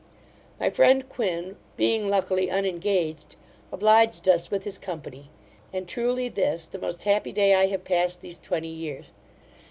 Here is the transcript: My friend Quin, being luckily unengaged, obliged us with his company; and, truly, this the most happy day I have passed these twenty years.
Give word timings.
My 0.59 0.71
friend 0.71 1.07
Quin, 1.07 1.57
being 1.77 2.09
luckily 2.09 2.49
unengaged, 2.49 3.35
obliged 3.71 4.27
us 4.27 4.49
with 4.49 4.63
his 4.63 4.79
company; 4.79 5.29
and, 5.71 5.87
truly, 5.87 6.27
this 6.27 6.65
the 6.65 6.79
most 6.79 7.03
happy 7.03 7.31
day 7.31 7.53
I 7.53 7.67
have 7.67 7.83
passed 7.83 8.21
these 8.21 8.39
twenty 8.39 8.69
years. 8.69 9.11